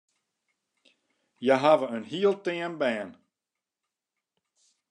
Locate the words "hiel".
2.11-2.35